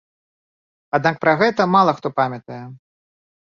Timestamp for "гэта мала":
1.41-1.91